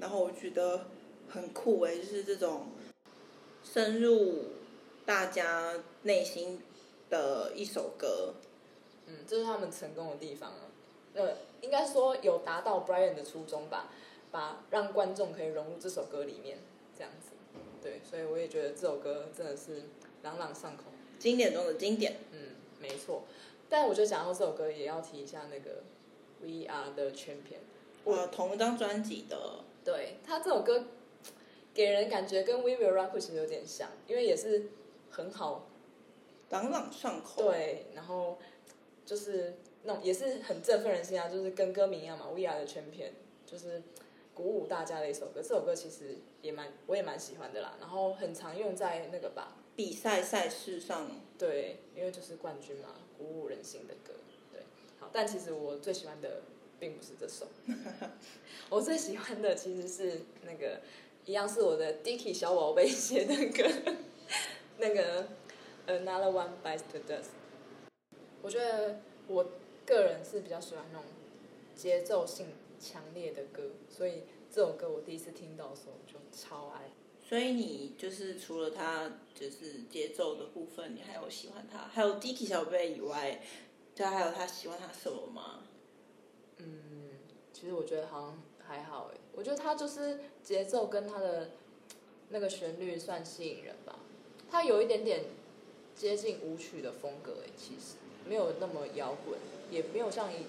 [0.00, 0.86] 然后我觉得
[1.28, 2.66] 很酷哎，就是这种
[3.64, 4.44] 深入
[5.04, 6.60] 大家内心
[7.08, 8.34] 的一首歌。
[9.06, 10.68] 嗯，这是他们成功的地方啊。
[11.14, 13.88] 呃，应该说有达到 Brian 的初衷吧，
[14.30, 16.58] 把让观众可以融入这首歌里面，
[16.96, 17.30] 这样子，
[17.82, 19.84] 对，所以我也觉得这首歌真的是
[20.22, 20.84] 朗朗上口，
[21.18, 22.16] 经典中的经典。
[22.32, 23.22] 嗯，没错。
[23.68, 25.82] 但我觉得讲到这首歌，也要提一下那个
[26.40, 27.64] We Are the Champion，
[28.04, 29.64] 哇，同一张专辑的。
[29.86, 30.84] 对，他这首歌
[31.72, 34.70] 给人感觉跟 We Will Rock You 其实有点像，因为也是
[35.10, 35.68] 很好，
[36.50, 37.44] 朗朗上口。
[37.44, 38.36] 对，然后
[39.06, 39.54] 就是。
[39.88, 43.12] 那种也是很振奋人心啊，就是跟歌名一样嘛，We Are the Champion，
[43.46, 43.80] 就是
[44.34, 45.40] 鼓舞大家的一首歌。
[45.40, 47.76] 这首歌其实也蛮，我也蛮喜欢的啦。
[47.78, 51.08] 然后很常用在那个吧，比赛赛事上。
[51.38, 54.14] 对，因为就是冠军嘛，鼓舞人心的歌。
[54.52, 54.62] 对，
[54.98, 56.42] 好，但其实我最喜欢的
[56.78, 57.46] 并不是这首，
[58.70, 60.80] 我最喜欢的其实是那个
[61.24, 63.94] 一样是我的 Dicky 小宝贝写的歌，
[64.78, 65.28] 那个
[65.86, 67.28] Another One Bites the Dust。
[68.42, 69.46] 我觉得我。
[69.86, 71.06] 个人是比较喜欢那种
[71.76, 72.48] 节奏性
[72.80, 76.90] 强烈的歌，所以这首歌我第一次听到的时候就超爱。
[77.22, 81.78] 所以你就是除了他就是节奏的部分，你还有喜欢他？
[81.78, 83.40] 还有 Dicky 小宝贝以外，
[83.94, 85.62] 他还有他喜欢他什么吗？
[86.58, 86.66] 嗯，
[87.52, 91.50] 其实我觉得好像还好哎，我觉得他就是节奏跟他的
[92.30, 93.98] 那个旋律算吸引人吧。
[94.50, 95.24] 他有一点点
[95.94, 97.96] 接近舞曲的风格哎，其实
[98.28, 99.38] 没有那么摇滚。
[99.68, 100.46] 也没有像一，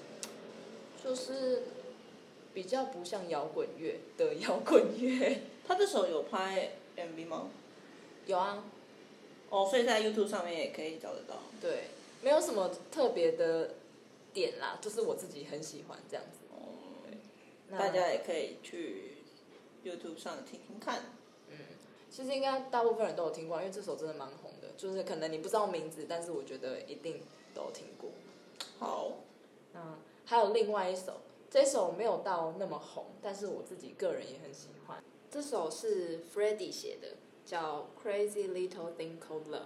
[1.04, 1.64] 就是
[2.54, 5.42] 比较不像摇滚乐的摇滚乐。
[5.68, 7.50] 他这首有拍 MV 吗？
[8.28, 8.64] 有啊。
[9.50, 11.38] 哦，所以在 YouTube 上面也可以找得到。
[11.60, 11.86] 对，
[12.22, 13.72] 没有什么特别的
[14.38, 16.42] 点啦，就是我自己很喜欢这样子。
[16.52, 16.58] 哦。
[17.72, 19.18] 大家也可以去
[19.84, 21.00] YouTube 上听听看。
[21.50, 21.58] 嗯，
[22.12, 24.68] 其实应该大部分人都有听过，因为这首真的蛮红的。
[24.78, 27.22] 就是可能你不知道名字，但是我觉得一定
[27.56, 28.12] 都有听过。
[28.78, 29.12] 好，
[29.74, 35.04] 那，还有另外一首，这首没有到那么红，但是我自己个人也很喜欢。
[35.32, 39.60] 这首是 Freddie 写的，叫《Crazy Little Thing Called Love》。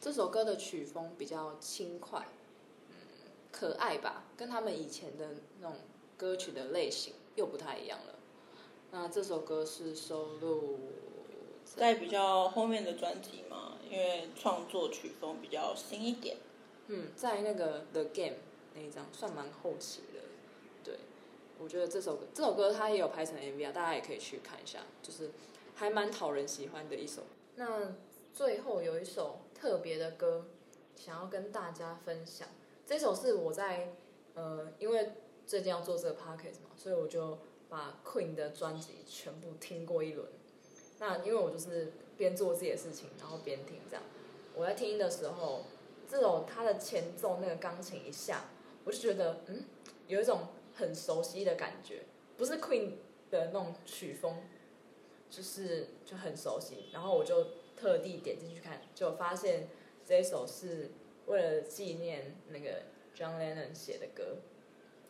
[0.00, 2.26] 这首歌的曲风比较轻快，嗯，
[3.58, 5.78] 可爱吧，跟他们以前的那种
[6.18, 8.14] 歌曲的类型又不太一样了。
[8.90, 10.78] 那这首歌是收录
[11.64, 16.36] 在比较后面的专辑嘛，因为创作曲风比较新一点。
[16.88, 18.36] 嗯，在那个 The Game
[18.74, 20.20] 那一张算蛮后期的，
[20.84, 20.98] 对，
[21.58, 25.30] 我觉得这首歌这首歌它也有拍成 MV 啊，大家也可以去看一下，就是
[25.74, 27.22] 还蛮讨人喜欢的一首。
[27.54, 27.94] 那
[28.34, 30.44] 最后有一首特别的歌，
[30.94, 32.46] 想要跟大家分享。
[32.86, 33.92] 这首是我在
[34.34, 35.10] 呃，因为
[35.44, 37.36] 最近要做这个 podcast 嘛，所以我就
[37.68, 40.28] 把 Queen 的专辑全部听过一轮。
[41.00, 44.04] 那因为我就是边做自己的事情，然后边听这样。
[44.54, 45.64] 我在听的时候，
[46.08, 48.44] 这首它的前奏那个钢琴一下，
[48.84, 49.64] 我就觉得嗯，
[50.06, 50.46] 有一种
[50.76, 52.04] 很熟悉的感觉，
[52.36, 52.92] 不是 Queen
[53.32, 54.36] 的那种曲风，
[55.28, 56.84] 就是就很熟悉。
[56.92, 57.44] 然后我就。
[57.78, 59.68] 特地点进去看，就发现
[60.02, 60.92] 这一首是
[61.26, 62.82] 为了纪念那个
[63.16, 64.38] John Lennon 写的歌。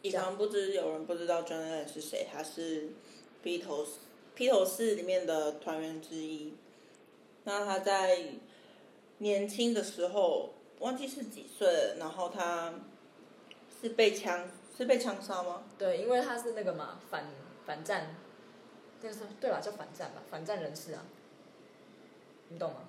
[0.02, 2.90] 以防不知有人不知道 John Lennon 是谁，他是
[3.42, 3.88] Beatles
[4.36, 6.54] Beatles 里面的团员之一。
[7.44, 8.18] 那他在
[9.18, 12.74] 年轻的时候，忘记是几岁，然后他
[13.80, 15.64] 是被枪是被枪杀吗？
[15.78, 17.26] 对，因为他是那个嘛反
[17.64, 18.14] 反战，
[19.00, 19.60] 那个是对吧？
[19.60, 21.04] 叫反战吧，反战人士啊。
[22.48, 22.88] 你懂吗？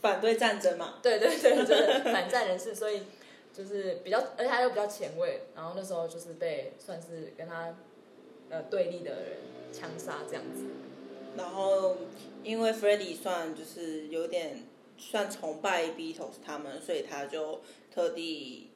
[0.00, 0.98] 反对战争嘛？
[1.02, 3.02] 对对对，就是反战人士，所以
[3.52, 7.76] 就是比较，而且他又比较前卫，然后那时候就是被算是跟他
[8.50, 9.38] 呃对立的人
[9.72, 10.64] 枪杀这样子。
[11.36, 11.96] 然后
[12.42, 14.64] 因为 Freddie 算就是有点
[14.96, 17.60] 算崇拜 Beatles 他们，所以他就
[17.92, 18.70] 特地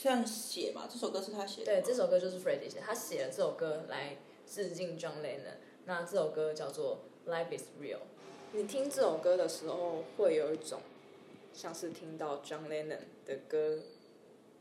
[0.00, 0.88] 这样写嘛。
[0.88, 1.66] 这首歌是他写的。
[1.66, 5.56] 对，这首歌就是 Freddie 写，他写了这首歌来致敬 John Lennon。
[5.86, 7.96] 那这首歌叫做《Life Is Real》。
[8.56, 10.78] 你听这首歌的时候，会有一种
[11.52, 13.80] 像是听到 John Lennon 的歌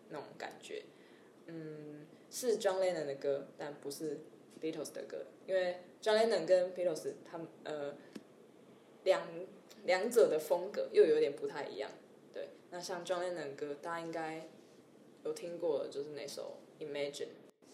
[0.10, 0.82] 那种感觉。
[1.46, 4.18] 嗯，是 John Lennon 的歌，但不是
[4.60, 7.94] Beatles 的歌，因为 John Lennon 跟 Beatles 他们呃
[9.04, 9.28] 两
[9.86, 11.92] 两者的风格又有点不太一样。
[12.34, 14.50] 对，那像 John Lennon 的歌，大家应该
[15.24, 17.28] 有听过，就是那首 Imagine。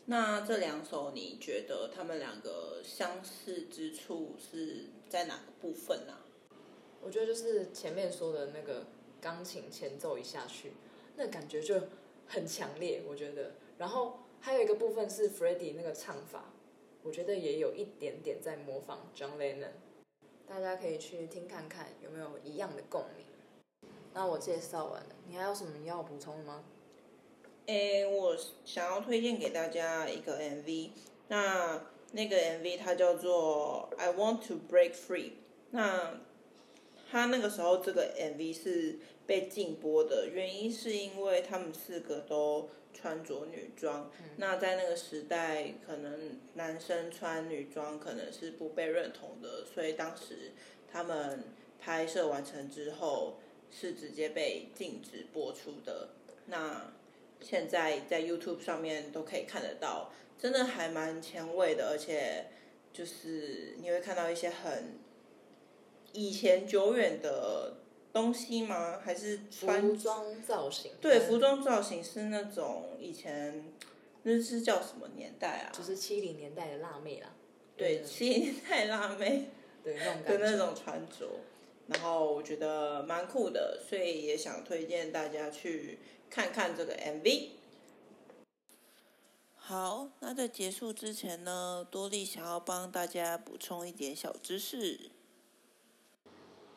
[0.10, 4.88] 那这两首，你觉得他们两个相似之处是？
[5.08, 6.26] 在哪个部分呢、啊？
[7.02, 8.88] 我觉得就是前面说的那个
[9.22, 10.74] 钢琴前奏一下去，
[11.16, 11.80] 那感觉就
[12.28, 13.04] 很强烈。
[13.08, 16.54] 我觉得，然后还有一个部分是 Freddie 那个唱法，
[17.04, 19.74] 我觉得也有一点点在模仿 John Lennon。
[20.48, 23.26] 大家可以去听看看有没有一样的共鸣。
[24.14, 26.64] 那我介绍完了，你还有什么要补充的吗？
[27.70, 30.90] 诶，我想要推荐给大家一个 MV，
[31.28, 31.82] 那。
[32.12, 35.26] 那个 MV 它叫做《I Want to Break Free》，
[35.70, 36.20] 那
[37.12, 50.54] 他那个时候这个 MV 是被禁播的，原因是因为他们四个都穿着女装，嗯、那在那个时代，可能男生穿女装可能是不被认同的，所以当时
[50.92, 51.44] 他们
[51.80, 53.36] 拍摄完成之后
[53.70, 56.10] 是直接被禁止播出的。
[56.48, 56.92] 那
[57.42, 60.12] 现在在 YouTube 上面都可以看得到。
[60.38, 62.46] 真的还蛮前卫的，而且
[62.94, 64.98] 就是你会看到一些很
[66.14, 67.78] 以前久远的
[68.14, 69.00] 东西吗？
[69.04, 70.94] 还是穿服装造型？
[71.02, 73.66] 对，服装造型是那种以前
[74.24, 75.72] 那是叫什么年代啊？
[75.74, 77.36] 就是七零年代的辣妹啦。
[77.76, 79.50] 对，七零年代辣妹。
[79.84, 80.38] 对，那种感觉。
[80.38, 81.40] 的那种穿着，
[81.88, 87.50] 然后我觉得蛮酷的，所以也想推荐大家去看看这个 MV。
[89.56, 95.12] 好，那在结束之前呢，多莉想要帮大家补充一点小知识。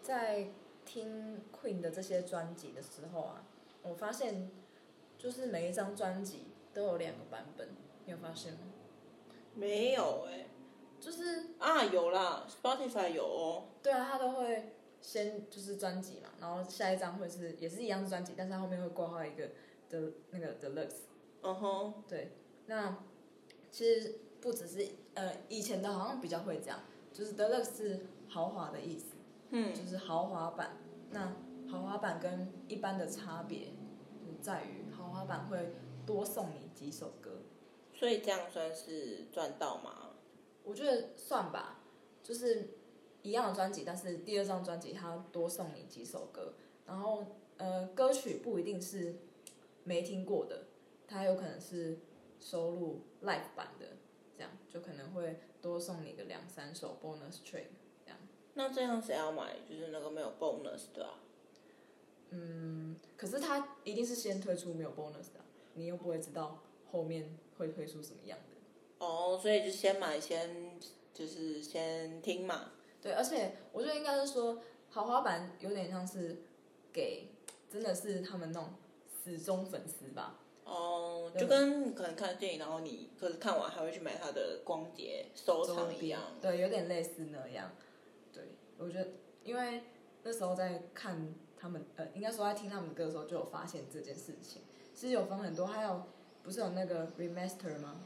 [0.03, 0.49] 在
[0.85, 3.45] 听 Queen 的这些专辑的时候啊，
[3.83, 4.51] 我发现
[5.17, 7.69] 就是每一张专辑都有两个版本，
[8.05, 8.59] 你有发现吗？
[9.55, 10.47] 没有哎、欸，
[11.01, 13.69] 就是啊，有啦，Spotify 有哦。
[13.83, 14.72] 对啊，他都会
[15.03, 19.51] 先就是专辑嘛，然后下一张会是也是一样的专辑，但是它后面会挂号一个
[19.91, 21.01] 的那个 Deluxe。
[21.43, 22.33] 嗯哼，对。
[22.67, 22.97] 那
[23.71, 26.79] 其实不只是呃，以前的好像比较会这样，
[27.13, 29.17] 就是 Deluxe 是豪华的意思，
[29.51, 30.77] 嗯，就是豪华版。
[31.11, 31.37] 那
[31.69, 33.73] 豪华版跟一般的差别
[34.25, 35.75] 就在于豪华版会
[36.07, 37.43] 多送你几首歌，
[37.93, 40.11] 所以这样算是赚到吗？
[40.65, 41.81] 我觉得算吧，
[42.23, 42.69] 就是
[43.23, 46.55] 一样的专辑，但是第二张专辑它多送你几首歌，
[46.87, 47.25] 然后
[47.57, 49.17] 呃，歌曲不一定是
[49.85, 50.65] 没听过的，
[51.07, 51.99] 它有可能是。
[52.45, 53.87] 收录 live 版的，
[54.37, 57.69] 这样就可能会多送你个两三首 bonus track，
[58.05, 58.19] 这样。
[58.55, 59.59] 那这样谁要买？
[59.65, 61.21] 就是那个没有 bonus 的啊？
[62.31, 65.39] 嗯，可是他一定是先推出没有 bonus 的，
[65.75, 66.59] 你又不会知道
[66.91, 69.07] 后面会推出什么样的。
[69.07, 70.81] 哦，所以就先买，先
[71.15, 72.73] 就是先听嘛。
[73.03, 76.43] 对，而且我觉得应该是说豪华版有点像是
[76.93, 77.29] 给
[77.69, 78.73] 真的是他们那种
[79.05, 80.39] 死忠粉丝吧。
[80.65, 86.23] 哦，就跟可能看电影，然后你可是看完还会去买他的光碟收藏一样。
[86.41, 87.73] 对，有点类似那样。
[88.33, 88.45] 对，
[88.79, 89.11] 我觉得，
[89.43, 89.83] 因为
[90.23, 94.63] 那时候在看他们，呃，应该说在听他们的歌的时候，就有发现这件事情。
[94.95, 96.05] 其实有分很多，还有
[96.45, 98.01] 不是有那个 remaster 吗？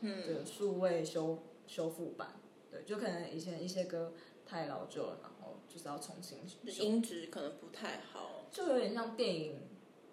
[0.00, 1.38] 嗯，对，数位修
[1.68, 2.34] 修复版，
[2.70, 4.12] 对，就可能以前一些歌
[4.50, 9.60] 太老旧了，然后就是要重新修，音质可能不太好，就有点像电影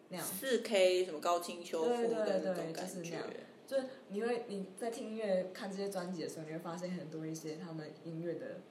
[0.10, 2.82] 那样，四 K 什么高清修复的那种感觉。
[2.82, 3.24] 就是那样
[3.66, 8.62] 就是你会你在听音乐看这些专辑的时候，你会发现很多一些他们音乐的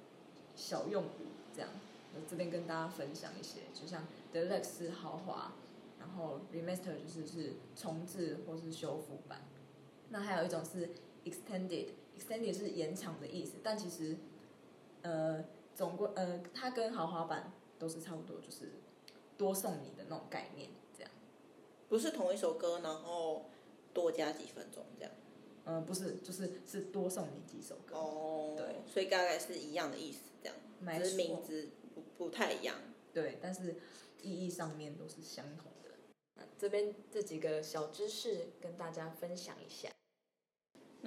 [0.54, 1.68] 小用语，这样，
[2.14, 5.52] 我这边跟大家分享一些，就像 Deluxe 是豪华，
[5.98, 9.42] 然后 Remaster 就是是重置或是修复版，
[10.10, 10.90] 那还有一种是
[11.24, 14.16] Extended，Extended 是延长的意思，但其实
[15.02, 15.44] 呃
[15.76, 18.72] 总归呃它跟豪华版都是差不多，就是
[19.38, 21.12] 多送你的那种概念，这样，
[21.88, 23.44] 不是同一首歌，然后。
[23.96, 25.12] 多加几分钟这样，
[25.64, 27.96] 嗯，不是，就是是多送你几首歌。
[27.96, 32.76] 哦，对，所以大概是一样的意思，这样，只是名字不不太一样。
[33.14, 33.76] 对，但是
[34.20, 35.92] 意义上面都是相同的。
[36.34, 39.88] 那这边这几个小知识跟大家分享一下。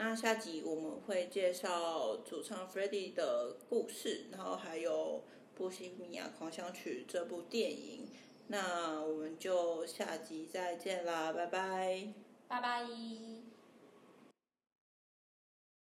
[0.02, 5.22] 那下集我们会介绍主唱 Freddie 的故事，然后还有
[5.58, 8.08] 《波西米亚狂想曲》这部电影。
[8.48, 12.14] 那我们就下集再见啦，拜拜。
[12.48, 13.29] 拜拜。